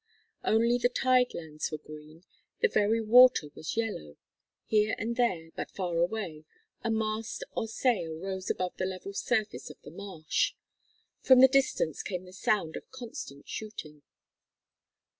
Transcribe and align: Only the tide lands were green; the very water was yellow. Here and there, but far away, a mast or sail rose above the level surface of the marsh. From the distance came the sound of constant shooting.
Only 0.43 0.79
the 0.79 0.89
tide 0.89 1.35
lands 1.35 1.71
were 1.71 1.77
green; 1.77 2.23
the 2.59 2.67
very 2.69 2.99
water 3.03 3.49
was 3.53 3.77
yellow. 3.77 4.17
Here 4.65 4.95
and 4.97 5.15
there, 5.15 5.51
but 5.55 5.69
far 5.69 5.99
away, 5.99 6.45
a 6.83 6.89
mast 6.89 7.43
or 7.55 7.67
sail 7.67 8.15
rose 8.15 8.49
above 8.49 8.77
the 8.77 8.85
level 8.85 9.13
surface 9.13 9.69
of 9.69 9.79
the 9.83 9.91
marsh. 9.91 10.55
From 11.21 11.39
the 11.39 11.47
distance 11.47 12.01
came 12.01 12.25
the 12.25 12.33
sound 12.33 12.75
of 12.75 12.89
constant 12.89 13.47
shooting. 13.47 14.01